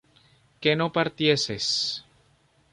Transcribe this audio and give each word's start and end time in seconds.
que 0.61 0.71
no 0.75 0.87
partieses 0.91 1.67